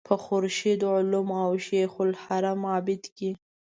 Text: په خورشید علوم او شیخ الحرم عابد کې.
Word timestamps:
په 0.07 0.15
خورشید 0.23 0.81
علوم 0.93 1.29
او 1.45 1.51
شیخ 1.65 1.91
الحرم 2.05 2.59
عابد 2.71 3.03
کې. 3.17 3.29